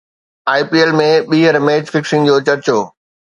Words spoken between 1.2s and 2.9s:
ٻيهر match fixing جو چرچو